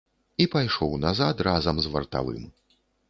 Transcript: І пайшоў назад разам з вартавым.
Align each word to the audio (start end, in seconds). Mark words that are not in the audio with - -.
І 0.45 0.45
пайшоў 0.53 0.95
назад 1.03 1.43
разам 1.49 1.75
з 1.85 1.93
вартавым. 1.97 2.43